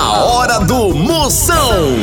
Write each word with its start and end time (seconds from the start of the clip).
A 0.00 0.22
hora 0.22 0.60
do 0.60 0.94
Moção. 0.94 1.96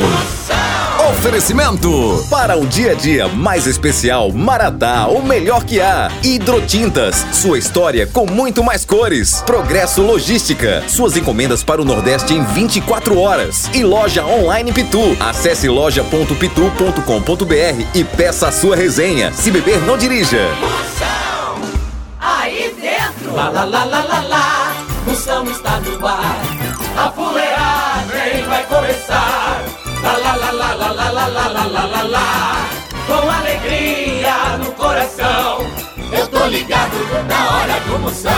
Oferecimento 1.08 2.22
para 2.28 2.54
um 2.54 2.66
dia 2.66 2.90
a 2.90 2.94
dia 2.94 3.26
mais 3.26 3.66
especial, 3.66 4.30
Maratá, 4.30 5.06
o 5.06 5.22
melhor 5.22 5.64
que 5.64 5.80
há. 5.80 6.10
Hidrotintas, 6.22 7.24
sua 7.32 7.58
história 7.58 8.06
com 8.06 8.26
muito 8.26 8.62
mais 8.62 8.84
cores. 8.84 9.42
Progresso 9.46 10.02
Logística, 10.02 10.84
suas 10.86 11.16
encomendas 11.16 11.64
para 11.64 11.80
o 11.80 11.86
Nordeste 11.86 12.34
em 12.34 12.44
24 12.44 13.18
horas. 13.18 13.70
E 13.72 13.82
loja 13.82 14.26
online 14.26 14.74
Pitu. 14.74 15.16
Acesse 15.18 15.66
loja.pitu.com.br 15.66 17.86
e 17.94 18.04
peça 18.04 18.48
a 18.48 18.52
sua 18.52 18.76
resenha. 18.76 19.32
Se 19.32 19.50
beber, 19.50 19.80
não 19.86 19.96
dirija. 19.96 20.46
Moção, 20.60 21.62
aí 22.20 22.76
dentro. 22.78 23.34
Lá, 23.34 23.48
lá, 23.48 23.64
lá, 23.64 23.84
lá, 23.84 24.04
lá, 24.04 24.20
lá. 24.20 24.74
Moção 25.06 25.50
está 25.50 25.80
no 25.80 26.06
ar. 26.06 26.42
A 26.96 27.10
começar. 28.76 29.62
Lá, 30.02 30.16
lá, 30.16 30.34
lá, 30.36 30.50
lá, 30.52 30.74
lá, 30.74 30.90
lá, 30.92 31.10
lá, 31.10 31.46
lá, 31.48 31.66
lá, 31.66 31.84
lá, 31.86 32.02
lá. 32.02 32.68
Com 33.06 33.30
alegria 33.30 34.58
no 34.58 34.72
coração. 34.72 35.66
Eu 36.12 36.28
tô 36.28 36.46
ligado 36.46 36.96
na 37.26 37.56
hora 37.56 37.80
do 37.80 37.98
Moção. 37.98 38.32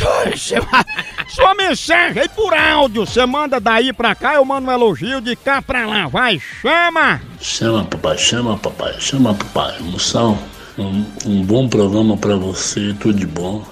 Sua 1.28 1.54
mensagem 1.54 2.22
aí 2.22 2.28
por 2.30 2.54
áudio. 2.54 3.04
Você 3.04 3.26
manda 3.26 3.60
daí 3.60 3.92
pra 3.92 4.14
cá, 4.14 4.36
eu 4.36 4.44
mando 4.46 4.70
um 4.70 4.72
elogio 4.72 5.20
de 5.20 5.36
cá 5.36 5.60
pra 5.60 5.84
lá. 5.84 6.08
Vai, 6.08 6.40
chama. 6.40 7.20
Chama 7.38 7.84
papai, 7.84 8.16
chama 8.16 8.56
papai, 8.56 8.94
chama 8.98 9.34
papai. 9.34 9.78
Moção, 9.80 10.38
um, 10.78 11.04
um 11.26 11.42
bom 11.42 11.68
programa 11.68 12.16
pra 12.16 12.36
você, 12.36 12.94
tudo 12.98 13.18
de 13.18 13.26
bom. 13.26 13.62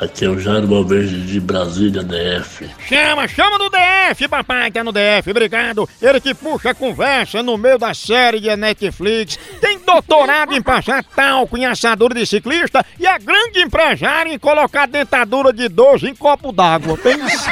Aqui 0.00 0.24
é 0.24 0.28
o 0.28 0.38
Jairo 0.38 0.68
Valverde 0.68 1.26
de 1.26 1.40
Brasília, 1.40 2.04
DF. 2.04 2.70
Chama, 2.88 3.26
chama 3.26 3.58
no 3.58 3.68
DF, 3.68 4.28
papai, 4.28 4.70
é 4.72 4.82
no 4.82 4.92
DF, 4.92 5.28
obrigado. 5.28 5.88
Ele 6.00 6.20
que 6.20 6.32
puxa 6.34 6.70
a 6.70 6.74
conversa 6.74 7.42
no 7.42 7.58
meio 7.58 7.78
da 7.78 7.92
série 7.92 8.38
de 8.38 8.54
Netflix. 8.56 9.36
Tem 9.60 9.78
doutorado 9.80 10.54
em 10.54 10.62
passar 10.62 11.02
talco 11.02 11.56
em 11.56 11.66
assadura 11.66 12.14
de 12.14 12.24
ciclista 12.24 12.86
e 12.98 13.08
é 13.08 13.18
grande 13.18 13.60
empresário 13.60 14.32
em 14.32 14.38
colocar 14.38 14.86
dentadura 14.86 15.52
de 15.52 15.68
12 15.68 16.08
em 16.08 16.14
copo 16.14 16.52
d'água. 16.52 16.96
Pensa. 16.96 17.50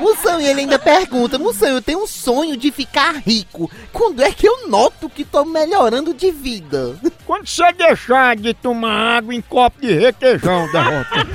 Moção, 0.01 0.41
e 0.41 0.47
ele 0.47 0.61
ainda 0.61 0.79
pergunta: 0.79 1.39
Moção, 1.39 1.69
eu 1.69 1.83
tenho 1.83 2.03
um 2.03 2.07
sonho 2.07 2.57
de 2.57 2.71
ficar 2.71 3.17
rico. 3.17 3.71
Quando 3.93 4.23
é 4.23 4.31
que 4.31 4.47
eu 4.47 4.69
noto 4.69 5.09
que 5.09 5.25
tô 5.25 5.45
melhorando 5.45 6.12
de 6.12 6.31
vida? 6.31 6.99
Quando 7.25 7.47
você 7.47 7.73
deixar 7.73 8.37
de 8.37 8.55
tomar 8.55 9.17
água 9.19 9.34
em 9.34 9.41
copo 9.41 9.81
de 9.81 9.93
requeijão, 9.93 10.71
derrota. 10.71 11.27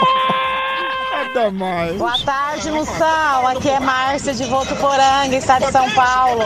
Nada 1.32 1.50
mais. 1.52 1.96
Boa 1.96 2.18
tarde, 2.18 2.72
Moção. 2.72 3.46
Aqui 3.46 3.68
é 3.68 3.78
Márcia 3.78 4.34
de 4.34 4.44
Votuporanga, 4.44 5.36
estado 5.36 5.66
de 5.66 5.70
São 5.70 5.88
Paulo. 5.92 6.42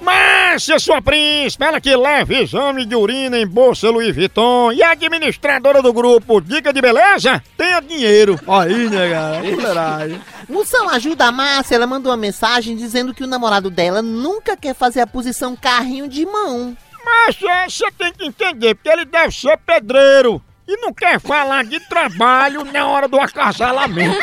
Márcia, 0.00 0.80
sua 0.80 1.00
príncipe, 1.00 1.64
ela 1.64 1.80
que 1.80 1.94
leva 1.94 2.34
exame 2.34 2.84
de 2.84 2.96
urina 2.96 3.38
em 3.38 3.46
bolsa 3.46 3.90
Louis 3.90 4.12
Vuitton 4.12 4.72
e 4.72 4.82
a 4.82 4.90
administradora 4.90 5.80
do 5.80 5.92
grupo 5.92 6.40
Dica 6.40 6.72
de 6.72 6.80
Beleza, 6.80 7.40
tenha 7.56 7.80
dinheiro. 7.80 8.38
Aí, 8.48 8.90
né, 8.90 9.10
galera? 9.10 10.20
Moção, 10.48 10.88
ajuda 10.88 11.26
a 11.26 11.32
Márcia. 11.32 11.76
Ela 11.76 11.86
mandou 11.86 12.10
uma 12.10 12.18
mensagem 12.18 12.76
dizendo 12.76 13.14
que 13.14 13.22
o 13.22 13.28
namorado 13.28 13.70
dela 13.70 14.02
nunca 14.02 14.56
quer 14.56 14.74
fazer 14.74 15.02
a 15.02 15.06
posição 15.06 15.54
carrinho 15.54 16.08
de 16.08 16.26
mão. 16.26 16.76
Mas 17.04 17.36
é, 17.40 17.68
você 17.68 17.84
tem 17.92 18.12
que 18.12 18.24
entender, 18.24 18.74
porque 18.74 18.88
ele 18.88 19.04
deve 19.04 19.32
ser 19.32 19.56
pedreiro 19.58 20.42
e 20.66 20.76
não 20.78 20.92
quer 20.92 21.20
falar 21.20 21.64
de 21.64 21.80
trabalho 21.80 22.64
na 22.64 22.86
hora 22.86 23.08
do 23.08 23.20
acasalamento. 23.20 24.16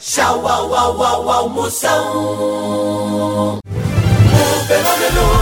Tchau, 0.00 0.46
au, 0.46 0.74
au, 0.74 1.02
au, 1.02 1.30
au, 1.30 1.48
Moção. 1.48 2.02
O 3.54 3.60
fenômeno 4.66 5.41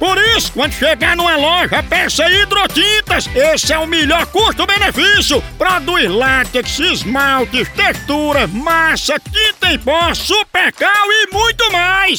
Por 0.00 0.16
isso, 0.34 0.50
quando 0.52 0.72
chegar 0.72 1.14
numa 1.14 1.36
loja, 1.36 1.82
peça 1.82 2.26
hidrotintas. 2.26 3.28
Esse 3.34 3.74
é 3.74 3.78
o 3.78 3.86
melhor 3.86 4.24
custo-benefício. 4.28 5.42
Produz 5.58 6.10
látex, 6.10 6.78
esmaltes, 6.78 7.68
textura, 7.68 8.46
massa, 8.46 9.20
tinta 9.20 9.70
em 9.70 9.78
pó, 9.78 10.14
supercal 10.14 11.06
e 11.06 11.34
muito 11.34 11.70
mais. 11.70 12.18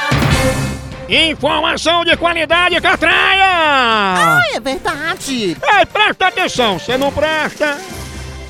Informação 1.13 2.05
de 2.05 2.15
qualidade, 2.15 2.79
Catraia! 2.79 3.43
Ah, 3.43 4.41
é 4.53 4.61
verdade. 4.61 5.57
Ei, 5.61 5.85
presta 5.91 6.27
atenção, 6.27 6.79
você 6.79 6.97
não 6.97 7.11
presta? 7.11 7.77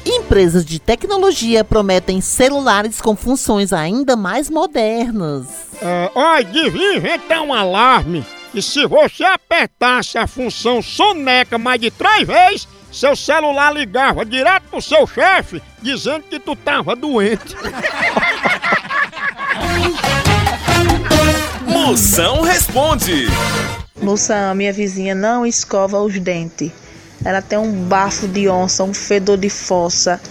Empresas 0.06 0.64
de 0.64 0.78
tecnologia 0.78 1.64
prometem 1.64 2.22
celulares 2.22 3.02
com 3.02 3.16
funções 3.16 3.74
ainda 3.74 4.16
mais 4.16 4.48
modernas. 4.48 5.48
É, 5.82 6.12
olha, 6.14 6.46
devia 6.46 6.98
inventar 6.98 7.42
um 7.42 7.52
alarme. 7.52 8.24
E 8.54 8.62
se 8.62 8.86
você 8.86 9.24
apertasse 9.24 10.20
a 10.20 10.28
função 10.28 10.84
soneca 10.84 11.58
mais 11.58 11.82
de 11.82 11.90
três 11.90 12.28
vezes, 12.28 12.68
seu 12.92 13.16
celular 13.16 13.74
ligava 13.74 14.24
direto 14.24 14.66
pro 14.70 14.80
seu 14.80 15.08
chefe, 15.08 15.60
dizendo 15.82 16.26
que 16.30 16.38
tu 16.38 16.56
tava 16.56 16.96
doente. 16.96 17.56
Moção 21.84 22.42
responde. 22.42 23.26
Moção, 24.00 24.54
minha 24.54 24.72
vizinha 24.72 25.16
não 25.16 25.44
escova 25.44 26.00
os 26.00 26.18
dentes. 26.20 26.72
Ela 27.26 27.42
tem 27.42 27.58
um 27.58 27.86
bafo 27.86 28.28
de 28.28 28.48
onça, 28.48 28.84
um 28.84 28.94
fedor 28.94 29.36
de 29.36 29.50
fossa. 29.50 30.22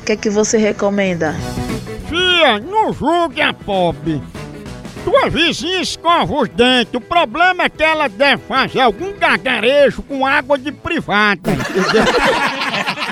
O 0.00 0.04
que 0.04 0.12
é 0.12 0.16
que 0.16 0.28
você 0.28 0.58
recomenda? 0.58 1.36
Fia, 2.08 2.58
não 2.58 2.92
julgue 2.92 3.40
a 3.40 3.54
pobre. 3.54 4.20
Tua 5.04 5.30
vizinha 5.30 5.80
escova 5.80 6.34
os 6.34 6.48
dentes. 6.48 6.94
O 6.94 7.00
problema 7.00 7.62
é 7.62 7.68
que 7.68 7.82
ela 7.82 8.08
deve 8.08 8.42
fazer 8.42 8.80
algum 8.80 9.16
gargarejo 9.16 10.02
com 10.02 10.26
água 10.26 10.58
de 10.58 10.72
privada. 10.72 11.52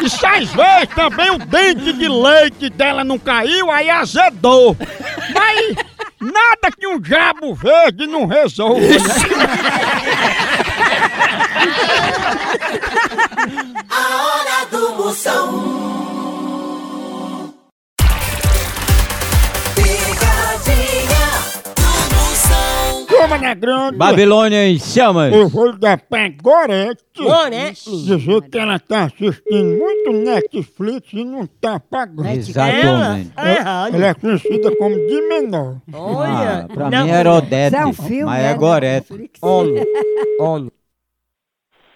E 0.00 0.10
se 0.10 0.26
às 0.26 0.52
vezes 0.52 0.94
também 0.94 1.30
o 1.30 1.38
dente 1.38 1.92
de 1.94 2.08
leite 2.08 2.68
dela 2.68 3.02
não 3.02 3.18
caiu, 3.18 3.70
aí 3.70 3.88
azedou. 3.88 4.76
Mas 5.34 5.76
nada 6.38 6.70
que 6.76 6.86
um 6.86 7.00
diabo 7.00 7.54
verde 7.54 8.06
não 8.06 8.26
resolva. 8.26 8.80
né? 8.80 8.88
A 13.90 14.24
hora 14.24 14.66
do 14.70 14.94
Moção. 14.94 16.07
Grande. 23.56 23.96
Babilônia 23.96 24.68
em 24.68 24.78
chamas. 24.78 25.32
Eu 25.32 25.48
vou 25.48 25.70
ligar 25.70 25.98
pra 25.98 26.28
Gorete. 26.28 27.02
Dizer 27.84 28.42
que 28.50 28.58
ela 28.58 28.78
tá 28.78 29.04
assistindo 29.04 29.78
muito 29.78 30.12
Netflix 30.12 31.12
e 31.12 31.24
não 31.24 31.46
tá 31.46 31.80
pagando. 31.80 32.28
Exatamente. 32.28 33.32
Ela, 33.36 33.88
ela 33.88 34.06
é 34.08 34.14
conhecida 34.14 34.74
como 34.76 34.94
de 34.94 35.22
menor. 35.28 35.76
Ah, 35.94 36.66
pra 36.72 36.90
mim 36.90 37.10
era 37.10 37.32
Odete, 37.32 37.76
mas 38.24 38.44
é 38.44 38.54
Gorete. 38.54 39.30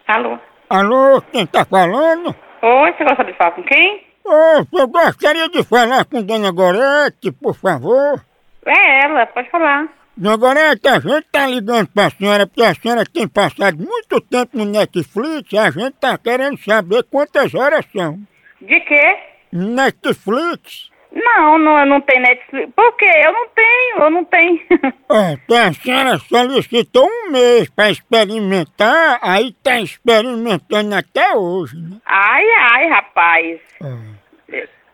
Alô? 0.07 0.39
Alô, 0.71 1.23
quem 1.33 1.47
tá 1.47 1.65
falando? 1.65 2.35
Oi, 2.63 2.93
você 2.93 3.05
gosta 3.05 3.25
de 3.25 3.33
falar 3.35 3.51
com 3.53 3.63
quem? 3.65 4.07
Ô, 4.25 4.79
eu 4.79 4.87
gostaria 4.89 5.49
de 5.49 5.63
falar 5.65 6.05
com 6.05 6.23
Dona 6.23 6.51
Gorete, 6.51 7.31
por 7.33 7.55
favor. 7.55 8.25
É 8.65 9.05
ela, 9.05 9.27
pode 9.27 9.51
falar. 9.51 9.89
Dona 10.15 10.37
Gorete, 10.37 10.89
a 10.89 11.01
gente 11.01 11.27
tá 11.33 11.47
ligando 11.47 11.89
pra 11.89 12.11
senhora 12.11 12.47
porque 12.47 12.63
a 12.63 12.75
senhora 12.75 13.05
tem 13.05 13.27
passado 13.27 13.79
muito 13.79 14.21
tempo 14.21 14.59
no 14.59 14.65
Netflix 14.67 15.51
e 15.53 15.59
a 15.59 15.71
gente 15.71 15.95
tá 15.95 16.19
querendo 16.19 16.59
saber 16.59 17.03
quantas 17.05 17.55
horas 17.55 17.87
são. 17.95 18.19
De 18.61 18.79
quê? 18.81 19.17
Netflix? 19.51 20.91
Não, 21.11 21.59
não, 21.59 21.85
não 21.87 22.01
tem 22.01 22.21
Netflix. 22.21 22.71
Por 22.75 22.97
quê? 22.97 23.11
Eu 23.25 23.33
não 23.33 23.49
tenho, 23.49 23.99
eu 23.99 24.11
não 24.11 24.25
tenho. 24.25 24.61
Que 25.47 25.55
a 25.55 25.73
senhora 25.75 26.19
solicitou 26.19 27.07
um 27.07 27.31
mês 27.31 27.69
pra 27.69 27.91
experimentar, 27.91 29.19
aí 29.21 29.53
tá 29.63 29.79
experimentando 29.79 30.95
até 30.95 31.35
hoje, 31.35 31.77
né? 31.77 31.99
ai, 32.07 32.45
ai, 32.71 32.89
rapaz. 32.89 33.61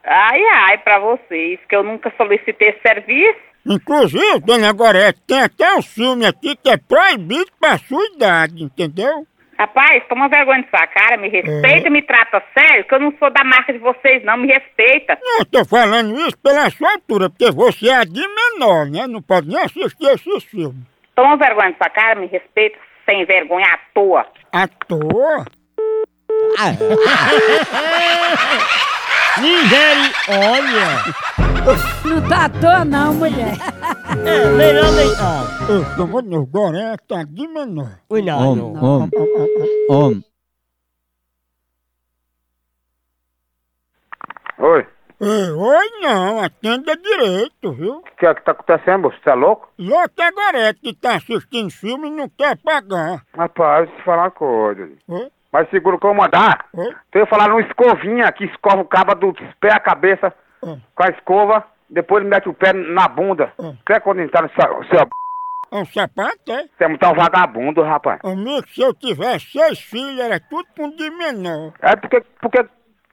Ai, 0.04 0.42
ai, 0.42 0.78
pra 0.78 0.98
vocês, 0.98 1.60
que 1.68 1.76
eu 1.76 1.84
nunca 1.84 2.12
solicitei 2.16 2.76
serviço. 2.84 3.47
Inclusive, 3.66 4.40
dona 4.40 4.72
Gorete, 4.72 5.20
tem 5.26 5.42
até 5.42 5.74
um 5.74 5.82
filme 5.82 6.26
aqui 6.26 6.56
que 6.56 6.70
é 6.70 6.76
proibido 6.76 7.50
pra 7.60 7.78
sua 7.78 8.04
idade, 8.06 8.62
entendeu? 8.62 9.26
Rapaz, 9.58 10.04
toma 10.08 10.28
vergonha 10.28 10.62
de 10.62 10.70
sua 10.70 10.86
cara, 10.86 11.16
me 11.16 11.28
respeita 11.28 11.88
e 11.88 11.90
me 11.90 12.00
trata 12.00 12.40
sério, 12.56 12.84
que 12.84 12.94
eu 12.94 13.00
não 13.00 13.12
sou 13.18 13.28
da 13.28 13.42
marca 13.42 13.72
de 13.72 13.80
vocês, 13.80 14.22
não, 14.22 14.36
me 14.36 14.46
respeita. 14.46 15.18
Não, 15.20 15.40
eu 15.40 15.44
tô 15.44 15.64
falando 15.64 16.16
isso 16.20 16.38
pela 16.38 16.70
sua 16.70 16.92
altura, 16.92 17.28
porque 17.28 17.50
você 17.50 17.88
é 17.88 18.04
de 18.04 18.20
menor, 18.20 18.86
né? 18.86 19.08
Não 19.08 19.20
pode 19.20 19.48
nem 19.48 19.58
assistir 19.58 20.06
esses 20.06 20.44
filmes. 20.44 20.86
Toma 21.16 21.36
vergonha 21.36 21.72
de 21.72 21.76
sua 21.76 21.90
cara, 21.90 22.20
me 22.20 22.28
respeita, 22.28 22.78
sem 23.04 23.24
vergonha 23.24 23.66
à 23.66 23.78
toa. 23.92 24.26
À 24.52 24.68
toa? 24.68 25.44
Não 32.04 32.28
tá 32.28 32.44
à 32.46 32.48
toa 32.48 32.84
não, 32.84 33.14
mulher. 33.14 33.56
Eu 35.68 35.84
sou 35.96 36.22
no 36.22 36.46
Gorete, 36.46 37.04
tá 37.06 37.22
de 37.24 37.46
menor. 37.46 38.00
Om, 38.10 38.74
om, 38.76 39.08
om. 39.90 40.22
Oi, 44.58 44.86
Ei, 45.20 45.50
oi 45.50 45.90
não, 46.00 46.40
atenda 46.40 46.96
direito, 46.96 47.72
viu? 47.72 47.96
o 47.96 48.02
que 48.02 48.24
é 48.26 48.34
que 48.34 48.44
tá 48.44 48.52
acontecendo, 48.52 49.10
você 49.10 49.30
é 49.30 49.34
louco? 49.34 49.68
Louco 49.78 50.20
é 50.20 50.30
Gorete 50.30 50.80
que 50.80 50.94
tá 50.94 51.16
assistindo 51.16 51.70
filme 51.70 52.08
e 52.08 52.10
não 52.10 52.28
quer 52.28 52.56
pagar. 52.56 53.24
Rapaz, 53.36 53.86
deixa 53.86 53.94
eu 53.94 53.98
te 53.98 54.04
falar 54.04 54.22
uma 54.22 54.30
coisa. 54.30 54.88
Oi? 55.08 55.30
Mas 55.52 55.68
segura 55.70 55.96
o 55.96 55.98
que 55.98 56.06
eu 56.06 56.14
mandar. 56.14 56.66
Oi? 56.74 56.94
Tu 57.10 57.18
ia 57.18 57.26
falar 57.26 57.48
numa 57.48 57.60
escovinha 57.62 58.30
que 58.32 58.44
escova 58.44 58.82
o 58.82 58.84
cabo 58.84 59.14
dos 59.14 59.38
pés 59.60 59.74
à 59.74 59.80
cabeça 59.80 60.34
Hum. 60.62 60.80
com 60.94 61.04
a 61.04 61.08
escova, 61.10 61.64
depois 61.88 62.20
ele 62.20 62.30
mete 62.30 62.48
o 62.48 62.52
pé 62.54 62.72
na 62.72 63.06
bunda. 63.06 63.52
Hum. 63.60 63.76
Quer 63.86 64.00
quando 64.00 64.20
entrar 64.20 64.42
no 64.42 64.50
seu... 64.50 64.84
seu 64.90 65.08
É 65.70 65.76
um 65.76 65.84
sapato, 65.86 66.50
é? 66.50 66.64
você 66.76 66.84
é 66.84 66.88
muito 66.88 67.06
um 67.06 67.14
vagabundo, 67.14 67.82
rapaz. 67.82 68.18
Amigo, 68.24 68.68
se 68.68 68.80
eu 68.80 68.92
tivesse 68.92 69.52
seis 69.52 69.78
filhos, 69.78 70.18
era 70.18 70.40
tudo 70.40 70.66
com 70.76 70.90
de 70.90 71.08
menor. 71.10 71.72
É 71.80 71.94
porque... 71.94 72.20
Porque... 72.40 72.68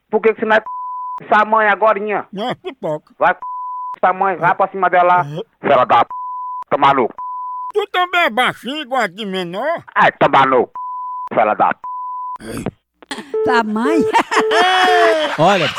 Porque 0.09 0.33
você 0.33 0.45
não 0.45 0.55
é 0.55 0.63
essa 1.21 1.45
mãe 1.45 1.67
agorinha. 1.67 2.27
Não 2.33 2.49
é 2.49 2.55
pipoca. 2.55 3.13
Vai 3.19 3.35
essa 3.97 4.11
mãe, 4.13 4.35
vai 4.37 4.55
pra 4.55 4.67
cima 4.69 4.89
dela. 4.89 5.23
Uhum. 5.23 5.41
Fela 5.61 5.85
da 5.85 6.03
p... 6.03 6.09
Tá 6.69 6.77
maluco? 6.77 7.13
Tu 7.73 7.85
também 7.91 8.21
é 8.21 8.29
baixinho 8.29 8.81
igual 8.81 9.01
a 9.01 9.07
de 9.07 9.25
menor? 9.25 9.83
Ai, 9.93 10.11
tá 10.13 10.27
maluco? 10.27 10.73
Fela 11.33 11.53
da 11.53 11.69
p... 11.69 11.79
Tamanho. 13.45 14.09
Olha, 15.37 15.69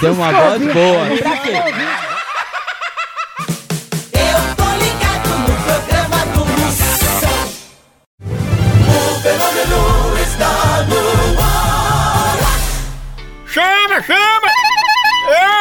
tem 0.00 0.10
uma 0.10 0.32
voz 0.32 0.62
boa. 0.72 1.06
Eu 4.12 4.38
tô 4.56 4.68
ligado 4.78 5.28
no 5.38 5.54
programa 5.64 6.18
do 6.32 6.46
Moção. 6.46 7.48
O 8.88 9.20
fenômeno 9.20 9.80
está 10.22 10.82
no 10.88 11.40
ar. 11.40 12.38
Chama, 13.46 14.02
chama! 14.02 14.52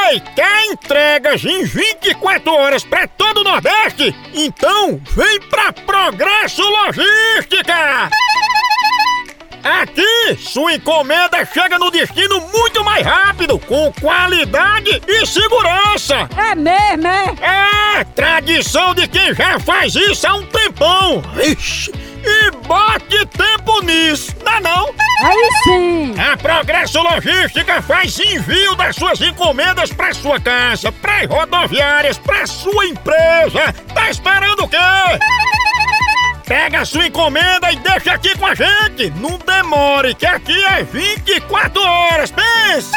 Ei, 0.10 0.20
quer 0.36 0.66
entregas 0.66 1.44
em 1.44 1.64
24 1.66 2.54
horas 2.54 2.84
pra 2.84 3.08
todo 3.08 3.42
o 3.42 3.44
Nordeste? 3.44 4.16
Então 4.34 5.02
vem 5.16 5.42
pra 5.50 5.74
Progresso 5.74 6.62
Logística! 6.64 8.10
Aqui, 9.64 10.38
sua 10.40 10.74
encomenda 10.74 11.46
chega 11.46 11.78
no 11.78 11.92
destino 11.92 12.42
muito 12.52 12.84
mais 12.84 13.06
rápido, 13.06 13.60
com 13.60 13.94
qualidade 14.02 15.02
e 15.08 15.26
segurança! 15.26 16.28
É 16.36 16.56
mesmo, 16.56 17.08
é? 17.08 18.00
É 18.00 18.04
tradição 18.04 18.96
de 18.96 19.08
quem 19.08 19.34
já 19.36 19.60
faz 19.60 19.94
isso 19.96 20.28
há 20.28 20.34
um 20.34 20.46
tempão! 20.48 21.22
Ixi, 21.44 21.92
e 22.24 22.52
bote 22.68 23.26
tempo 23.28 23.82
nisso, 23.84 24.36
não 24.44 24.52
é 24.54 24.60
não? 24.62 24.94
Aí 25.24 25.50
sim. 25.64 26.16
A 26.20 26.36
Progresso 26.36 27.00
Logística 27.00 27.82
faz 27.84 28.20
envio 28.20 28.76
das 28.76 28.96
suas 28.96 29.22
encomendas 29.22 29.94
para 29.94 30.14
sua 30.14 30.40
casa, 30.40 30.92
para 30.92 31.28
rodoviárias, 31.28 32.18
para 32.18 32.48
sua 32.48 32.88
empresa. 32.88 33.74
Tá 33.94 34.10
esperando 34.10 34.64
o 34.64 34.68
quê? 34.68 34.78
Pega 36.52 36.82
a 36.82 36.86
sua 36.86 37.08
encomenda 37.08 37.72
e 37.72 37.78
deixa 37.78 38.12
aqui 38.12 38.38
com 38.38 38.46
a 38.46 38.54
gente. 38.54 39.10
Não 39.12 39.38
demore, 39.38 40.14
que 40.14 40.26
aqui 40.26 40.62
é 40.66 40.84
24 40.84 41.82
horas. 41.82 42.30
Pense! 42.30 42.92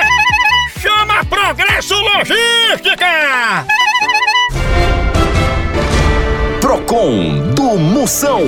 Chama 0.80 1.24
Progresso 1.26 1.94
Logística! 1.94 3.66
Procon 6.72 7.50
do 7.54 7.76
Moção. 7.76 8.40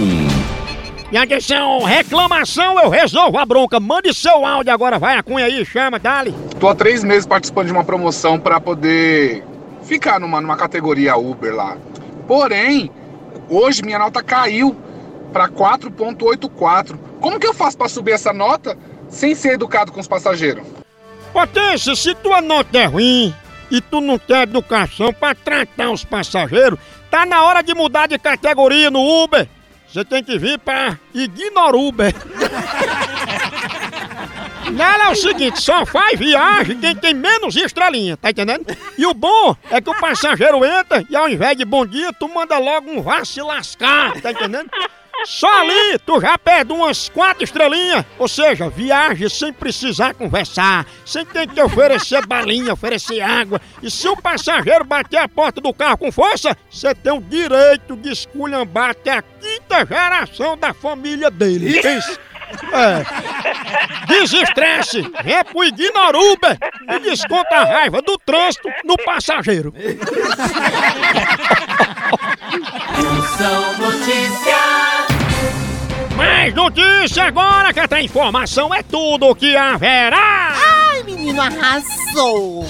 E 1.12 1.16
atenção, 1.19 1.83
reclamação, 1.83 2.81
eu 2.81 2.88
resolvo 2.88 3.37
a 3.37 3.45
bronca. 3.45 3.78
Mande 3.78 4.14
seu 4.14 4.47
áudio 4.47 4.73
agora, 4.73 4.99
vai 4.99 5.19
a 5.19 5.23
cunha 5.23 5.45
aí, 5.45 5.62
chama, 5.66 5.99
dali. 5.99 6.35
Tô 6.59 6.66
há 6.69 6.75
três 6.75 7.04
meses 7.04 7.26
participando 7.26 7.66
de 7.66 7.73
uma 7.73 7.85
promoção 7.85 8.40
para 8.40 8.59
poder 8.59 9.45
ficar 9.83 10.19
numa, 10.19 10.40
numa 10.40 10.57
categoria 10.57 11.19
Uber 11.19 11.54
lá. 11.54 11.76
Porém, 12.26 12.90
hoje 13.50 13.83
minha 13.83 13.99
nota 13.99 14.23
caiu 14.23 14.75
para 15.31 15.47
4.84. 15.47 16.99
Como 17.21 17.38
que 17.38 17.47
eu 17.47 17.52
faço 17.52 17.76
para 17.76 17.90
subir 17.90 18.12
essa 18.12 18.33
nota 18.33 18.75
sem 19.11 19.35
ser 19.35 19.52
educado 19.52 19.93
com 19.93 20.00
os 20.00 20.09
passageiros. 20.09 20.64
Potência, 21.31 21.95
se 21.95 22.14
tua 22.14 22.40
nota 22.40 22.78
é 22.78 22.87
ruim 22.87 23.35
e 23.75 23.81
tu 23.81 24.00
não 24.00 24.16
tem 24.16 24.43
educação 24.43 25.12
pra 25.12 25.35
tratar 25.35 25.90
os 25.90 26.04
passageiros, 26.04 26.78
tá 27.11 27.26
na 27.26 27.43
hora 27.43 27.61
de 27.61 27.75
mudar 27.75 28.07
de 28.07 28.16
categoria 28.16 28.88
no 28.88 29.25
Uber. 29.25 29.49
Você 29.88 30.04
tem 30.04 30.23
que 30.23 30.38
vir 30.38 30.61
pra 30.61 30.97
Ignor 31.12 31.75
Uber. 31.75 32.14
Nela 34.71 35.09
é 35.09 35.11
o 35.11 35.16
seguinte, 35.16 35.61
só 35.61 35.85
faz 35.85 36.19
viagem 36.19 36.78
quem 36.78 36.95
tem 36.95 37.14
menos 37.14 37.57
estrelinha, 37.57 38.16
tá 38.16 38.31
entendendo? 38.31 38.64
E 38.97 39.04
o 39.07 39.12
bom 39.12 39.57
é 39.69 39.81
que 39.81 39.90
o 39.90 39.99
passageiro 39.99 40.64
entra 40.64 41.04
e 41.11 41.16
ao 41.16 41.28
invés 41.28 41.57
de 41.57 41.64
bom 41.64 41.85
dia, 41.85 42.12
tu 42.12 42.28
manda 42.28 42.57
logo 42.59 42.90
um 42.90 43.02
vá 43.02 43.25
se 43.25 43.43
lascar, 43.43 44.21
tá 44.21 44.31
entendendo? 44.31 44.71
Só 45.25 45.49
ali 45.61 45.99
tu 46.04 46.21
já 46.21 46.37
perde 46.38 46.73
umas 46.73 47.09
quatro 47.09 47.45
estrelinhas, 47.45 48.04
ou 48.19 48.28
seja, 48.28 48.69
viagem 48.69 49.28
sem 49.28 49.52
precisar 49.52 50.14
conversar, 50.14 50.87
sem 51.04 51.25
ter 51.25 51.47
que 51.49 51.61
oferecer 51.61 52.25
balinha, 52.28 52.73
oferecer 52.73 53.21
água. 53.21 53.61
E 53.83 53.90
se 53.90 54.07
o 54.09 54.16
passageiro 54.16 54.85
bater 54.85 55.19
a 55.19 55.28
porta 55.28 55.61
do 55.61 55.73
carro 55.73 55.99
com 55.99 56.12
força, 56.12 56.57
você 56.71 56.95
tem 56.95 57.12
o 57.12 57.21
direito 57.21 57.97
de 57.97 58.11
esculhambar 58.12 58.90
até 58.90 59.19
a 59.19 59.23
quinta 59.23 59.87
geração 59.87 60.57
da 60.57 60.73
família 60.75 61.31
dele. 61.31 61.81
É. 62.73 63.04
Desestresse, 64.07 65.02
é 65.25 65.43
pro 65.43 65.64
Ignoruber 65.64 66.59
e 66.88 66.99
desconta 67.00 67.57
a 67.57 67.64
raiva 67.64 68.00
do 68.02 68.19
trânsito 68.19 68.69
no 68.85 68.97
passageiro. 68.99 69.75
São 73.37 73.78
notícias. 73.78 74.63
Mais 76.16 76.54
notícia 76.54 77.25
agora 77.25 77.73
que 77.73 77.80
essa 77.80 78.00
informação 78.00 78.73
é 78.75 78.83
tudo 78.83 79.35
que 79.35 79.56
haverá. 79.56 80.52
Ai, 80.54 81.02
menino, 81.02 81.40
arrasou! 81.40 82.64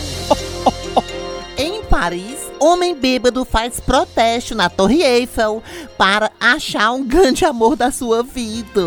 em 1.56 1.82
Paris, 1.84 2.50
homem 2.58 2.94
bêbado 2.94 3.44
faz 3.44 3.78
protesto 3.78 4.54
na 4.54 4.68
Torre 4.68 5.02
Eiffel 5.02 5.62
para 5.96 6.30
achar 6.40 6.90
um 6.92 7.04
grande 7.06 7.44
amor 7.44 7.76
da 7.76 7.90
sua 7.90 8.22
vida. 8.22 8.80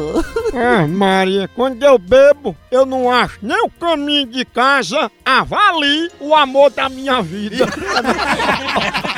Ah, 0.53 0.87
Maria, 0.87 1.49
quando 1.55 1.81
eu 1.83 1.97
bebo, 1.97 2.55
eu 2.71 2.85
não 2.85 3.11
acho 3.11 3.39
nem 3.41 3.61
o 3.63 3.69
caminho 3.69 4.27
de 4.27 4.43
casa, 4.43 5.11
avalie 5.23 6.09
o 6.19 6.35
amor 6.35 6.69
da 6.71 6.89
minha 6.89 7.21
vida. 7.21 7.65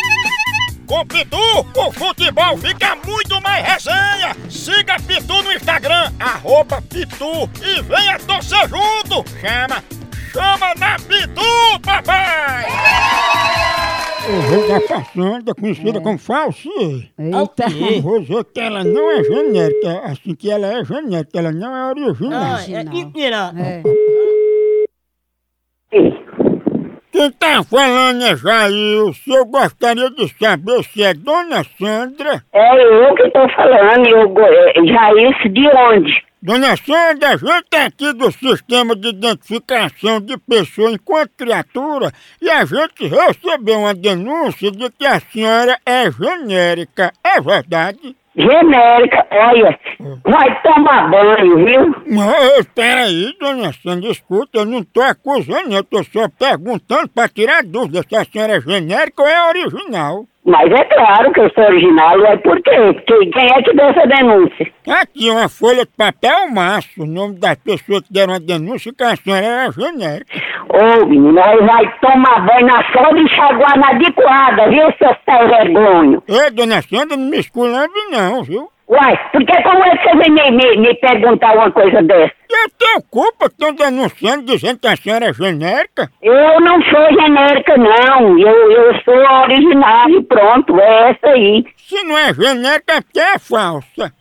Com 0.86 1.08
Pitu, 1.08 1.66
o 1.76 1.92
futebol 1.92 2.56
fica 2.60 2.96
muito 2.98 3.42
mais 3.42 3.66
resenha. 3.66 4.38
Siga 4.48 5.00
Pitu 5.00 5.42
no 5.42 5.52
Instagram, 5.52 6.14
arroba 6.20 6.84
Pitu 6.84 7.50
e 7.64 7.82
venha 7.82 8.20
torcer 8.20 8.70
junto. 8.70 9.26
Chama, 9.42 9.84
chama 10.32 10.74
na 10.80 10.96
Pitu, 10.96 11.80
papai! 11.84 12.66
O 14.30 14.42
jogo 14.42 14.68
da 14.68 14.82
Passanda, 14.82 15.56
conhecida 15.56 16.02
como 16.02 16.18
Falsi. 16.18 16.70
Eita. 17.18 17.66
Eu 17.96 18.02
vou 18.02 18.20
dizer 18.20 18.44
que 18.54 18.60
ela 18.60 18.84
não 18.84 19.10
é 19.12 19.24
genérica, 19.24 20.02
assim 20.04 20.36
que 20.36 20.52
ela 20.52 20.68
é 20.68 20.84
genérica, 20.84 21.40
ela 21.40 21.52
não 21.52 21.74
é 21.76 21.90
original. 21.92 22.58
É. 23.58 23.82
Quem 27.12 27.32
tá 27.32 27.64
falando 27.64 28.22
é 28.24 28.36
Jair. 28.36 29.14
Se 29.24 29.32
eu 29.32 29.46
gostaria 29.46 30.10
de 30.12 30.28
saber 30.38 30.84
se 30.84 31.02
é 31.04 31.14
Dona 31.14 31.64
Sandra. 31.80 32.44
É 32.54 32.84
eu 32.84 33.16
que 33.16 33.30
tô 33.32 33.48
falando, 33.56 34.08
eu, 34.08 34.30
go- 34.30 34.42
é, 34.42 34.74
Jair, 34.86 35.52
de 35.54 35.68
onde? 35.68 36.24
Dona 36.40 36.78
Sandra, 36.78 37.30
a 37.30 37.38
gente 37.38 37.74
é 37.74 37.86
aqui 37.86 38.14
do 38.14 38.32
sistema 38.32 38.96
de 38.96 39.10
identificação 39.10 40.22
de 40.22 40.38
pessoa 40.38 40.92
enquanto 40.92 41.32
criatura 41.36 42.12
e 42.40 42.48
a 42.48 42.64
gente 42.64 43.08
recebeu 43.08 43.80
uma 43.80 43.94
denúncia 43.96 44.72
de 44.72 44.88
que 44.92 45.06
a 45.08 45.20
senhora 45.20 45.80
é 45.84 46.12
genérica. 46.12 47.12
É 47.24 47.42
verdade? 47.42 48.16
Genérica, 48.36 49.26
olha, 49.32 49.80
vai 50.24 50.62
tomar 50.62 51.10
banho, 51.10 51.66
viu? 51.66 51.96
Não, 52.06 52.60
espera 52.60 53.06
aí, 53.06 53.36
dona 53.40 53.74
Sandra, 53.74 54.12
escuta, 54.12 54.60
eu 54.60 54.66
não 54.66 54.84
tô 54.84 55.02
acusando, 55.02 55.74
eu 55.74 55.84
tô 55.84 56.04
só 56.04 56.30
perguntando 56.30 57.08
pra 57.08 57.28
tirar 57.28 57.64
dúvida 57.64 58.04
se 58.08 58.16
a 58.16 58.24
senhora 58.24 58.58
é 58.58 58.62
genérica 58.62 59.24
ou 59.24 59.28
é 59.28 59.48
original. 59.50 60.28
Mas 60.48 60.72
é 60.72 60.86
claro 60.86 61.34
que 61.34 61.42
eu 61.42 61.52
sou 61.54 61.66
original, 61.66 62.26
é 62.26 62.38
por 62.38 62.62
quê? 62.62 62.72
Quem, 63.06 63.30
quem 63.32 63.48
é 63.52 63.62
que 63.62 63.74
deu 63.74 63.86
essa 63.86 64.08
denúncia? 64.08 64.72
Aqui 64.88 65.30
uma 65.30 65.50
folha 65.50 65.84
de 65.84 65.92
papel 65.92 66.50
maço, 66.50 67.04
o 67.04 67.06
nome 67.06 67.38
das 67.38 67.56
pessoas 67.56 68.04
que 68.04 68.14
deram 68.14 68.34
a 68.34 68.40
denúncia 68.40 68.94
que 68.94 69.04
a 69.04 69.18
senhora 69.18 69.46
era 69.46 69.72
genérica. 69.74 70.40
Ô, 70.70 71.06
menino, 71.06 71.34
nós 71.34 71.66
vai 71.66 72.00
tomar 72.00 72.46
banho 72.46 72.66
na 72.66 72.82
solda 72.94 73.20
e 73.20 73.24
enxaguar 73.24 73.78
na 73.78 73.90
adequada, 73.90 74.70
viu, 74.70 74.94
seus 74.98 75.18
sem 75.26 75.48
vergonha? 75.50 76.22
Ei, 76.30 76.52
dona 76.52 76.82
Sandra, 76.82 77.18
não 77.18 77.26
me 77.26 77.40
esculambe 77.40 78.00
não, 78.10 78.42
viu? 78.42 78.70
Uai, 78.90 79.20
porque 79.34 79.64
como 79.64 79.84
é 79.84 79.98
que 79.98 80.04
você 80.04 80.16
vem 80.16 80.32
me, 80.32 80.52
me, 80.52 80.78
me 80.78 80.94
perguntar 80.96 81.54
uma 81.56 81.70
coisa 81.72 82.02
dessa? 82.02 82.34
Eu 82.50 82.70
tenho 82.80 83.02
culpa 83.12 83.50
que 83.50 83.56
estão 83.56 83.74
denunciando 83.74 84.46
dizendo 84.46 84.80
que 84.80 84.88
a 84.88 84.96
senhora 84.96 85.26
é 85.26 85.34
genérica? 85.34 86.10
Eu 86.22 86.62
não 86.62 86.82
sou 86.84 87.22
genérica, 87.22 87.76
não. 87.78 88.40
Eu, 88.40 88.72
eu 88.72 88.94
sou 89.04 89.42
original 89.42 90.10
e 90.10 90.24
pronto, 90.24 90.80
é 90.80 91.10
essa 91.12 91.28
aí. 91.28 91.66
Se 91.76 92.02
não 92.06 92.18
é 92.18 92.34
genérica, 92.34 92.94
é 92.94 93.02
porque 93.02 93.20
é 93.20 93.38
falsa. 93.38 94.14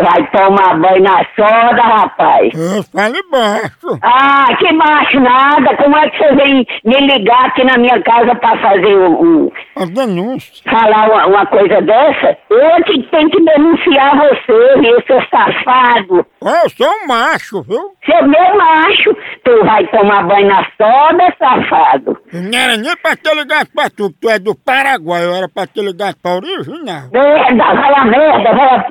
Vai 0.00 0.30
tomar 0.30 0.78
banho 0.78 1.02
na 1.02 1.24
soda, 1.34 1.82
rapaz. 1.82 2.52
Eu 2.54 2.82
fale 2.84 3.20
baixo. 3.32 3.98
Ah, 4.02 4.54
que 4.56 4.72
macho 4.72 5.18
nada. 5.18 5.76
Como 5.76 5.96
é 5.96 6.08
que 6.10 6.18
você 6.18 6.34
vem 6.36 6.66
me 6.84 7.00
ligar 7.06 7.46
aqui 7.46 7.64
na 7.64 7.76
minha 7.78 8.00
casa 8.02 8.32
pra 8.36 8.56
fazer 8.58 8.96
um, 8.96 9.20
um- 9.46 9.50
A 9.76 9.84
denúncia. 9.86 10.62
falar 10.70 11.08
uma, 11.10 11.26
uma 11.26 11.46
coisa 11.46 11.80
dessa? 11.82 12.36
Eu 12.48 12.84
que 12.84 13.02
tenho 13.10 13.28
que 13.30 13.44
denunciar 13.44 14.16
você, 14.16 14.80
viu, 14.80 15.02
seu 15.06 15.20
safado. 15.28 16.24
Eu 16.42 16.70
sou 16.70 16.86
um 16.86 17.06
macho, 17.08 17.62
viu? 17.62 17.90
Seu 18.06 18.26
meu 18.28 18.56
macho, 18.56 19.16
tu 19.44 19.64
vai 19.64 19.84
tomar 19.88 20.22
banho 20.28 20.46
na 20.46 20.64
soda, 20.76 21.34
safado. 21.38 22.16
Não 22.32 22.56
era 22.58 22.76
nem 22.76 22.96
pra 22.98 23.16
ter 23.16 23.34
ligado 23.34 23.66
pra 23.74 23.90
tu, 23.90 24.10
tu 24.20 24.28
é 24.30 24.38
do 24.38 24.54
Paraguai, 24.54 25.24
eu 25.24 25.34
era 25.34 25.48
pra 25.48 25.66
ter 25.66 25.82
ligado 25.82 26.14
pra 26.22 26.36
original. 26.36 27.08
Merda, 27.12 27.64
vai 27.74 27.94
a 27.94 28.04
merda, 28.04 28.52
vai 28.54 28.68
a. 28.76 28.86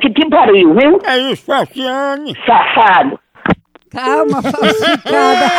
que 0.00 0.10
te 0.10 0.28
pariu, 0.28 0.74
viu? 0.74 1.00
É 1.04 1.18
isso, 1.18 1.44
Falciane. 1.46 2.34
Safado. 2.46 3.18
Calma, 3.90 4.42
falsificada. 4.42 5.50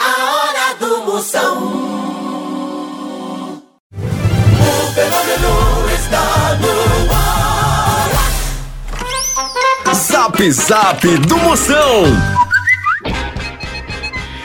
A 0.00 0.10
hora 0.32 0.74
do 0.78 1.02
Moção. 1.04 1.58
O 3.92 4.94
fenômeno 4.94 5.90
está 5.94 6.56
no 6.60 7.12
ar. 7.12 7.34
Zap 9.94 10.50
Zap 10.50 11.06
do 11.18 11.36
Moção. 11.38 12.04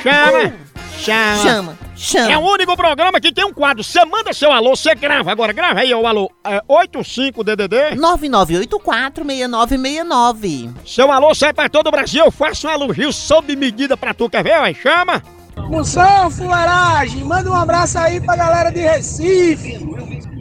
Chama, 0.03 0.53
chama. 0.97 1.37
Chama, 1.43 1.78
chama. 1.99 2.31
É 2.31 2.37
o 2.37 2.41
único 2.41 2.75
programa 2.75 3.19
que 3.19 3.31
tem 3.31 3.45
um 3.45 3.53
quadro. 3.53 3.83
Você 3.83 4.03
manda 4.05 4.33
seu 4.33 4.51
alô, 4.51 4.75
você 4.75 4.95
grava. 4.95 5.31
Agora, 5.31 5.53
grava 5.53 5.81
aí 5.81 5.93
o 5.93 6.07
alô. 6.07 6.31
É 6.43 6.61
85DDD. 6.67 7.95
9984-6969. 7.95 10.73
Seu 10.85 11.11
alô 11.11 11.33
sai 11.35 11.53
pra 11.53 11.69
todo 11.69 11.87
o 11.87 11.91
Brasil. 11.91 12.25
Eu 12.25 12.31
faço 12.31 12.67
um 12.67 12.71
elogio 12.71 13.11
sob 13.11 13.55
medida 13.55 13.97
pra 13.97 14.13
tu. 14.13 14.29
Quer 14.29 14.43
ver? 14.43 14.53
Aí, 14.53 14.73
chama. 14.73 15.21
Moção, 15.67 16.31
fularagem, 16.31 17.23
manda 17.23 17.51
um 17.51 17.55
abraço 17.55 17.99
aí 17.99 18.19
pra 18.21 18.35
galera 18.35 18.71
de 18.71 18.79
Recife. 18.79 19.77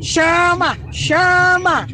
Chama, 0.01 0.79
chama. 0.93 1.87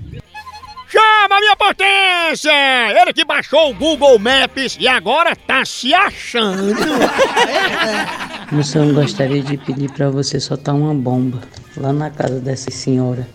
Chama, 0.87 1.41
minha 1.41 1.57
potência! 1.57 2.53
Ele 3.01 3.13
que 3.13 3.25
baixou 3.25 3.71
o 3.71 3.75
Google 3.75 4.17
Maps 4.17 4.77
e 4.79 4.87
agora 4.87 5.35
tá 5.35 5.65
se 5.65 5.93
achando. 5.93 6.77
Moção, 8.55 8.95
gostaria 8.95 9.43
de 9.43 9.57
pedir 9.57 9.91
pra 9.91 10.09
você 10.11 10.39
soltar 10.39 10.77
uma 10.77 10.95
bomba 10.95 11.41
lá 11.77 11.93
na 11.93 12.09
casa 12.09 12.39
dessa 12.39 12.71
senhora 12.71 13.27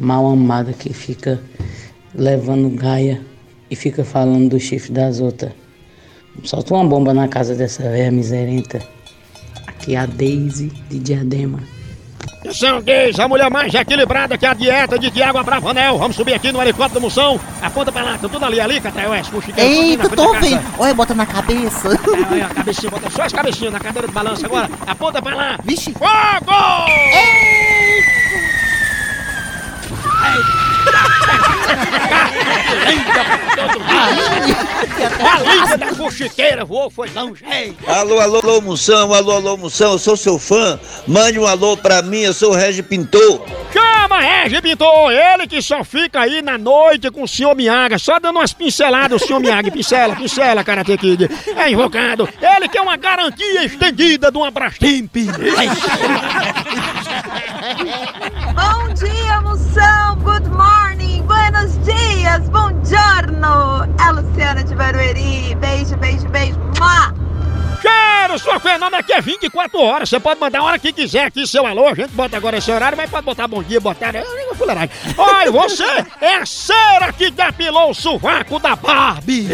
mal 0.00 0.26
amada 0.26 0.72
que 0.72 0.92
fica 0.92 1.40
levando 2.12 2.68
gaia 2.68 3.20
e 3.70 3.76
fica 3.76 4.04
falando 4.04 4.48
do 4.48 4.58
chifre 4.58 4.90
das 4.90 5.20
outras. 5.20 5.52
Solta 6.42 6.74
uma 6.74 6.84
bomba 6.84 7.14
na 7.14 7.28
casa 7.28 7.54
dessa 7.54 7.84
velha 7.84 8.10
miserenta. 8.10 8.82
Aqui 9.64 9.94
é 9.94 9.98
a 9.98 10.06
Daisy 10.06 10.72
de 10.90 10.98
Diadema. 10.98 11.60
Atenção, 12.40 12.80
gays, 12.80 13.18
a 13.18 13.28
mulher 13.28 13.50
mais 13.50 13.74
equilibrada 13.74 14.38
que 14.38 14.46
a 14.46 14.54
dieta 14.54 14.98
de 14.98 15.10
Tiago 15.10 15.38
Abravanel. 15.38 15.98
Vamos 15.98 16.16
subir 16.16 16.34
aqui 16.34 16.52
no 16.52 16.62
helicóptero 16.62 16.94
da 16.94 17.00
moção. 17.00 17.38
Aponta 17.60 17.90
pra 17.90 18.02
lá, 18.02 18.12
tá 18.18 18.28
tudo 18.28 18.44
ali, 18.44 18.60
ali, 18.60 18.80
Catraioeste, 18.80 19.30
Fuxiqueiro. 19.32 19.70
Eita, 19.70 20.08
tô 20.08 20.32
vendo. 20.34 20.62
Olha, 20.78 20.94
bota 20.94 21.14
na 21.14 21.26
cabeça. 21.26 21.88
Olha, 22.30 22.46
a 22.46 22.54
cabecinha, 22.54 22.90
bota 22.90 23.10
só 23.10 23.22
as 23.22 23.32
cabecinhas 23.32 23.72
na 23.72 23.80
cadeira 23.80 24.06
de 24.06 24.14
balanço 24.14 24.46
agora. 24.46 24.70
Aponta 24.86 25.20
pra 25.20 25.34
lá. 25.34 25.58
Vixe. 25.64 25.92
Fogo! 25.92 26.54
A 35.20 35.38
língua 35.40 35.76
da 35.76 35.94
fuxiqueira 35.94 36.64
voou, 36.64 36.90
foi 36.90 37.10
longe. 37.10 37.44
Alô, 37.86 38.18
alô, 38.20 38.38
alô, 38.38 38.60
Moção, 38.60 39.12
alô, 39.12 39.32
alô, 39.32 39.56
Moção, 39.56 39.92
eu 39.92 39.98
sou 39.98 40.16
seu 40.16 40.38
fã. 40.38 40.78
Mande 41.06 41.38
um 41.38 41.46
alô 41.46 41.76
pra 41.76 42.02
mim, 42.02 42.20
eu 42.20 42.32
sou 42.32 42.52
o 42.52 42.54
Regi 42.54 42.82
Pintor. 42.82 43.44
Chama, 43.72 44.20
Regi 44.20 44.60
Pintor! 44.62 45.12
Ele 45.12 45.46
que 45.46 45.60
só 45.60 45.84
fica 45.84 46.20
aí 46.20 46.40
na 46.40 46.56
noite 46.56 47.10
com 47.10 47.22
o 47.22 47.28
senhor 47.28 47.54
Miyaga, 47.54 47.98
só 47.98 48.18
dando 48.18 48.36
umas 48.36 48.52
pinceladas, 48.52 49.22
o 49.22 49.26
senhor 49.26 49.40
Miyaga. 49.40 49.70
Pincela, 49.70 50.16
pincela, 50.16 50.64
Karate 50.64 50.96
Kid. 50.96 51.28
É 51.56 51.70
invocado. 51.70 52.28
Ele 52.40 52.68
que 52.68 52.78
é 52.78 52.80
uma 52.80 52.96
garantia 52.96 53.64
estendida 53.64 54.30
de 54.30 54.38
uma 54.38 54.50
Brastemp. 54.50 55.14
Bom 58.54 58.94
dia, 58.94 59.40
moção! 59.42 60.18
De 64.68 64.74
Barueri. 64.74 65.54
Beijo, 65.56 65.96
beijo, 65.96 66.28
beijo. 66.28 66.58
Mua! 66.78 67.14
Cheiro, 67.80 68.38
sua 68.38 68.60
fenômeno 68.60 68.96
aqui 68.96 69.12
é 69.12 69.20
24 69.20 69.80
horas. 69.80 70.08
Você 70.08 70.20
pode 70.20 70.40
mandar 70.40 70.60
a 70.60 70.64
hora 70.64 70.78
que 70.78 70.92
quiser 70.92 71.26
aqui 71.26 71.46
seu 71.46 71.66
alô. 71.66 71.88
A 71.88 71.94
gente 71.94 72.10
bota 72.10 72.36
agora 72.36 72.58
esse 72.58 72.70
horário, 72.70 72.96
mas 72.96 73.10
pode 73.10 73.24
botar 73.24 73.48
bom 73.48 73.62
dia, 73.62 73.80
botar. 73.80 74.14
É 74.14 74.22
fuleiragem. 74.58 74.90
Olha, 75.16 75.50
você 75.50 75.84
é 76.20 76.36
a 76.36 76.44
cera 76.46 77.12
que 77.12 77.30
depilou 77.30 77.90
o 77.90 77.94
sovaco 77.94 78.58
da 78.58 78.74
Barbie. 78.76 79.48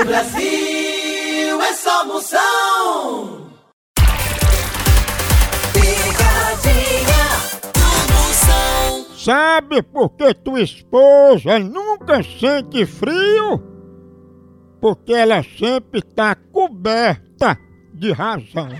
O 0.00 0.04
Brasil 0.04 1.62
é 1.62 1.72
só 1.74 2.04
moção. 2.06 3.27
Sabe 9.28 9.82
por 9.82 10.16
que 10.16 10.32
tua 10.32 10.62
esposa 10.62 11.58
nunca 11.58 12.22
sente 12.22 12.86
frio? 12.86 13.62
Porque 14.80 15.12
ela 15.12 15.42
sempre 15.42 16.00
tá 16.00 16.34
coberta 16.34 17.58
de 17.92 18.10
razão. 18.10 18.70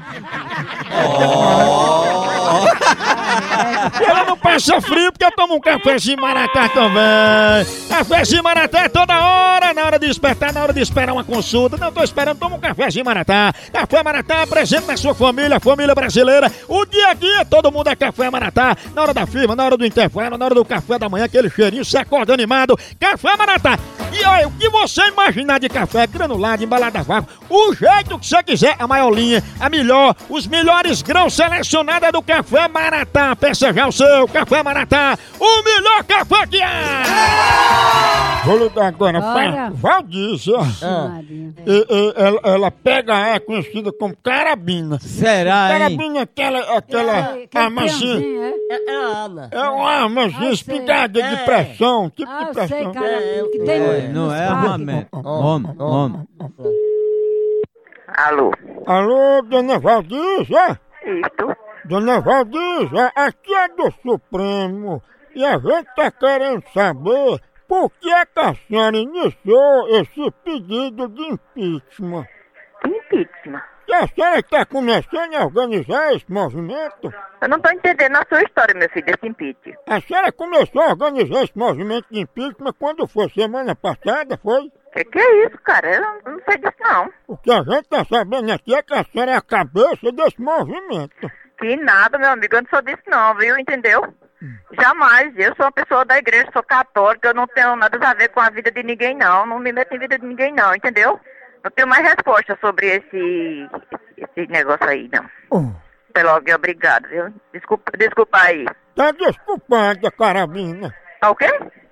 Ela 4.00 4.24
não 4.24 4.36
passa 4.36 4.80
frio 4.80 5.12
porque 5.12 5.24
eu 5.24 5.32
tomo 5.32 5.56
um 5.56 5.60
cafezinho 5.60 6.20
maratá 6.20 6.68
também. 6.68 7.66
Cafezinho 7.88 8.42
maratá 8.42 8.80
é 8.80 8.88
toda 8.88 9.18
hora, 9.18 9.74
na 9.74 9.84
hora 9.84 9.98
de 9.98 10.06
despertar, 10.06 10.52
na 10.52 10.62
hora 10.62 10.72
de 10.72 10.80
esperar 10.80 11.12
uma 11.12 11.24
consulta. 11.24 11.76
Não 11.76 11.92
tô 11.92 12.02
esperando, 12.02 12.38
toma 12.38 12.56
um 12.56 12.60
cafezinho 12.60 13.04
maratá. 13.04 13.52
Café 13.72 14.02
maratá 14.02 14.46
presente 14.46 14.86
na 14.86 14.96
sua 14.96 15.14
família, 15.14 15.60
família 15.60 15.94
brasileira. 15.94 16.50
O 16.66 16.84
dia 16.86 17.08
a 17.08 17.14
dia, 17.14 17.44
todo 17.44 17.70
mundo 17.70 17.88
é 17.88 17.96
café 17.96 18.30
maratá. 18.30 18.76
Na 18.94 19.02
hora 19.02 19.14
da 19.14 19.26
firma, 19.26 19.54
na 19.54 19.64
hora 19.64 19.76
do 19.76 19.84
intervalo, 19.84 20.36
na 20.36 20.44
hora 20.44 20.54
do 20.54 20.64
café 20.64 20.98
da 20.98 21.08
manhã, 21.08 21.24
aquele 21.24 21.50
cheirinho, 21.50 21.84
você 21.84 21.98
acorda 21.98 22.34
animado. 22.34 22.78
Café 22.98 23.36
maratá. 23.36 23.78
E 24.12 24.24
olha, 24.24 24.48
o 24.48 24.52
que 24.52 24.68
você 24.70 25.06
imaginar 25.08 25.60
de 25.60 25.68
café, 25.68 26.06
granulado, 26.06 26.64
embalado 26.64 26.98
a 26.98 27.02
vácuo, 27.02 27.28
o 27.48 27.74
jeito 27.74 28.18
que 28.18 28.26
você 28.26 28.42
quiser, 28.42 28.74
a 28.78 28.86
maior 28.86 29.10
linha, 29.10 29.42
a 29.60 29.68
melhor, 29.68 30.14
os 30.28 30.46
melhores 30.46 31.02
grãos 31.02 31.34
selecionados 31.34 32.08
é 32.08 32.12
do 32.12 32.22
Café 32.22 32.37
Maratá. 32.72 33.34
Peça 33.36 33.72
já 33.72 33.86
o 33.86 33.92
seu 33.92 34.26
Café 34.28 34.62
Maratá, 34.62 35.16
o 35.38 35.62
melhor 35.64 36.04
café 36.04 36.46
que 36.46 36.60
há! 36.62 38.42
Vou 38.44 38.56
ligar 38.58 38.86
agora 38.86 39.20
Bora. 39.20 39.52
pra 39.52 39.70
Valdícia. 39.70 40.54
E- 41.66 41.86
e- 41.90 42.12
ela, 42.16 42.40
ela 42.44 42.70
pega, 42.70 43.14
é 43.34 43.38
conhecida 43.40 43.92
como 43.92 44.16
carabina. 44.22 44.98
Será, 45.00 45.72
hein? 45.72 45.78
Carabina 45.78 46.18
é 46.18 46.22
aquela, 46.22 46.78
aquela 46.78 47.36
armazinha. 47.54 48.54
É, 48.70 48.94
Ana. 48.94 49.48
É 49.50 49.60
uma 49.62 49.90
armazinha 49.90 50.50
espingarda 50.52 51.20
de 51.22 51.36
pressão, 51.44 52.08
tipo 52.10 52.30
Ah, 52.30 52.44
de 52.44 52.48
eu 52.48 52.54
sei, 52.54 52.66
pressão. 52.68 52.92
cara, 52.92 53.18
que 53.52 53.58
tem 53.58 53.70
É, 53.82 54.08
não 54.08 54.34
é 54.34 54.46
armamento. 54.46 55.08
Homem, 55.28 55.74
homem. 55.78 56.28
Alô? 58.16 58.50
Alô, 58.86 59.42
dona 59.42 59.78
Valdícia? 59.78 60.80
Isso. 61.04 61.67
Dona 61.88 62.20
Valdícia, 62.20 63.10
aqui 63.16 63.54
é 63.54 63.68
do 63.68 63.90
Supremo 64.02 65.02
e 65.34 65.42
a 65.42 65.52
gente 65.58 65.86
tá 65.96 66.10
querendo 66.10 66.62
saber 66.74 67.40
por 67.66 67.90
que 67.92 68.12
é 68.12 68.26
que 68.26 68.40
a 68.40 68.54
senhora 68.54 68.94
iniciou 68.94 69.88
esse 69.88 70.30
pedido 70.44 71.08
de 71.08 71.22
impeachment. 71.22 72.26
Impeachment? 72.84 73.62
E 73.88 73.94
a 73.94 74.06
senhora 74.06 74.38
está 74.38 74.66
começando 74.66 75.34
a 75.34 75.46
organizar 75.46 76.12
esse 76.12 76.30
movimento? 76.30 77.10
Eu 77.40 77.48
não 77.48 77.58
tô 77.58 77.70
entendendo 77.70 78.16
a 78.16 78.26
sua 78.28 78.42
história, 78.42 78.74
meu 78.74 78.90
filho, 78.90 79.06
desse 79.06 79.26
impeachment. 79.26 79.76
A 79.86 79.98
senhora 80.02 80.30
começou 80.30 80.82
a 80.82 80.88
organizar 80.88 81.42
esse 81.42 81.56
movimento 81.56 82.04
de 82.10 82.20
impeachment 82.20 82.74
quando 82.78 83.08
foi 83.08 83.30
semana 83.30 83.74
passada, 83.74 84.38
foi? 84.42 84.70
Que 84.92 85.04
que 85.06 85.18
é 85.18 85.46
isso, 85.46 85.56
cara? 85.64 85.94
Eu 85.94 86.02
não, 86.02 86.38
sei 86.44 86.58
disso, 86.58 86.74
não. 86.80 87.10
O 87.28 87.38
que 87.38 87.50
a 87.50 87.62
gente 87.62 87.88
tá 87.88 88.04
sabendo 88.04 88.52
aqui 88.52 88.74
é 88.74 88.82
que 88.82 88.92
a 88.92 89.04
senhora 89.04 89.30
é 89.30 89.36
a 89.36 89.40
cabeça 89.40 90.12
desse 90.12 90.38
movimento. 90.38 91.47
Que 91.58 91.76
nada, 91.76 92.18
meu 92.18 92.30
amigo, 92.30 92.54
eu 92.54 92.62
não 92.62 92.70
sou 92.70 92.82
disso, 92.82 93.02
não, 93.06 93.34
viu? 93.36 93.58
Entendeu? 93.58 94.14
Jamais. 94.80 95.32
Eu 95.36 95.54
sou 95.56 95.66
uma 95.66 95.72
pessoa 95.72 96.04
da 96.04 96.18
igreja, 96.18 96.48
sou 96.52 96.62
católica, 96.62 97.28
eu 97.28 97.34
não 97.34 97.46
tenho 97.46 97.74
nada 97.76 97.98
a 98.00 98.14
ver 98.14 98.28
com 98.28 98.40
a 98.40 98.50
vida 98.50 98.70
de 98.70 98.82
ninguém, 98.82 99.16
não. 99.16 99.44
Não 99.46 99.58
me 99.58 99.72
meto 99.72 99.94
em 99.94 99.98
vida 99.98 100.18
de 100.18 100.24
ninguém, 100.24 100.52
não, 100.52 100.74
entendeu? 100.74 101.18
Não 101.64 101.70
tenho 101.70 101.88
mais 101.88 102.02
resposta 102.06 102.56
sobre 102.60 102.86
esse, 102.86 103.68
esse 104.16 104.50
negócio 104.50 104.88
aí, 104.88 105.10
não. 105.12 105.28
Oh. 105.50 105.72
Pelo 106.12 106.30
alguém, 106.30 106.54
obrigado, 106.54 107.08
viu? 107.08 107.32
Desculpa, 107.52 107.90
desculpa 107.96 108.38
aí. 108.40 108.64
Tá 108.94 109.10
desculpada, 109.10 110.10
carabina. 110.12 110.94
Tá 111.20 111.30
o 111.30 111.34
quê? 111.34 111.50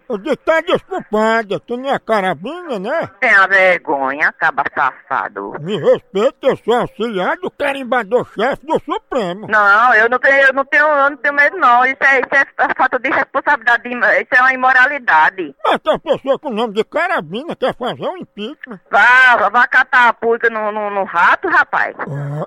Eu 0.09 0.19
disse, 0.19 0.37
tá 0.37 0.61
desculpada, 0.61 1.59
tu 1.61 1.77
não 1.77 1.93
é 1.93 1.99
carabina, 1.99 2.79
né? 2.79 3.11
Tenha 3.21 3.47
vergonha, 3.49 4.33
caba 4.39 4.63
safado. 4.75 5.55
Me 5.61 5.77
respeita, 5.79 6.37
eu 6.43 6.57
sou 6.59 6.75
auxiliar 6.75 7.37
do 7.39 7.51
carimbador-chefe 7.51 8.65
do 8.65 8.81
Supremo. 8.85 9.47
Não, 9.49 9.95
eu 9.95 10.09
não 10.09 10.19
tenho, 10.19 10.47
eu 10.47 10.53
não 10.53 10.65
tenho, 10.65 10.87
eu 10.87 11.11
não 11.11 11.17
tenho 11.17 11.35
medo 11.35 11.57
não. 11.57 11.85
Isso 11.85 11.97
é, 12.03 12.21
isso 12.21 12.29
é 12.33 12.75
falta 12.77 12.99
de 13.01 13.11
responsabilidade, 13.11 13.89
isso 13.89 14.29
é 14.37 14.41
uma 14.41 14.53
imoralidade. 14.53 15.55
Mas 15.65 15.79
tem 15.81 15.93
uma 15.93 15.99
pessoa 15.99 16.39
com 16.39 16.49
o 16.51 16.55
nome 16.55 16.75
de 16.75 16.85
carabina 16.85 17.57
quer 17.57 17.75
fazer 17.77 18.07
um 18.07 18.17
impeachment. 18.19 18.81
Vá, 18.91 19.49
vá 19.49 19.67
catar 19.67 20.09
a 20.09 20.13
pulga 20.13 20.49
no, 20.51 20.71
no, 20.71 20.89
no 20.91 21.05
rato, 21.05 21.49
rapaz. 21.49 21.97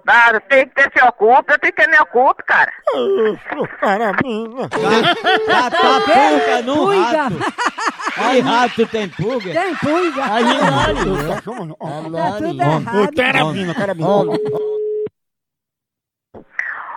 Vá, 0.05 0.39
tem 0.47 0.67
que 0.67 0.75
ter 0.75 0.91
se 0.95 1.05
ocupe, 1.05 1.51
eu 1.53 1.59
tenho 1.59 1.73
que 1.73 1.87
me 1.87 1.99
ocupe, 1.99 2.43
cara. 2.43 2.71
Isso, 2.95 3.67
carabina. 3.81 4.69
Catar 5.47 6.01
pulga 6.05 6.61
no 6.63 6.75
Pulga. 6.75 7.23
rato. 7.23 7.48
Aí 8.17 8.39
rato 8.41 8.85
tem 8.87 9.07
pulga? 9.09 9.51
Tem 9.53 9.75
pulga. 9.75 10.23
Aí, 10.33 10.43
Lari. 10.43 11.27
Tá 11.27 11.41
chamando- 11.41 11.75
Tá 11.75 12.31
tudo 12.37 12.61
ó, 12.61 12.79
errado. 12.79 13.15
Carabina, 13.15 13.73
carabina. 13.75 14.07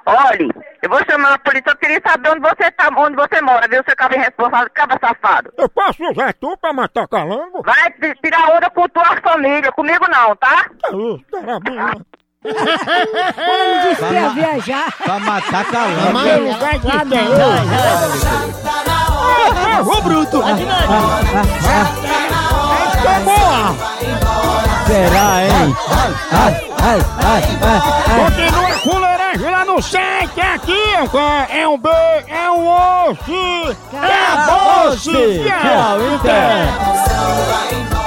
Olhe, 0.04 0.50
eu 0.82 0.90
vou 0.90 0.98
chamar 1.08 1.34
a 1.34 1.38
polícia, 1.38 1.70
eu 1.70 1.76
queria 1.76 2.02
saber 2.04 2.30
onde 2.30 2.40
você 2.40 2.68
tá, 2.72 2.88
onde 2.98 3.14
você 3.14 3.40
mora, 3.40 3.68
viu, 3.68 3.84
seu 3.86 3.94
cabo 3.96 4.14
irresponsável, 4.16 4.68
cabo 4.74 4.98
safado. 5.00 5.52
Eu 5.56 5.68
posso 5.68 6.02
usar 6.10 6.34
tu 6.34 6.56
pra 6.58 6.72
matar 6.72 7.06
calango? 7.06 7.62
Vai 7.62 7.92
tirar 8.20 8.50
onda 8.56 8.68
com 8.70 8.88
tua 8.88 9.16
família, 9.22 9.70
comigo 9.70 10.04
não, 10.10 10.34
tá? 10.34 10.66
É 10.86 10.88
isso, 10.96 11.24
carabina. 11.30 12.04
Ele 12.44 13.88
disse 13.88 14.04
que 14.08 14.14
ia 14.14 14.28
viajar. 14.30 14.92
Pra 14.98 15.20
matar 15.20 15.64
calango. 15.70 16.18
Vai 16.58 16.80
Lá 16.82 17.04
dizer. 17.04 17.22
não. 17.28 18.91
Ô, 19.84 20.00
bruto! 20.00 20.40
Tá 23.02 23.20
boa! 23.24 23.74
Será, 24.86 25.44
hein? 25.44 25.76
Continua 28.16 28.72
com 28.82 28.98
laranja 28.98 29.50
lá 29.50 29.64
no 29.64 29.80
site, 29.82 30.40
aqui 30.40 30.94
é 30.94 31.02
um 31.02 31.08
K, 31.08 31.46
é 31.50 31.68
um 31.68 31.78
B, 31.78 31.88
é 32.28 32.50
um 32.50 32.68
osso! 32.68 33.76
Acabou-se! 33.92 35.10
Tchau, 35.10 35.98
então. 36.14 38.01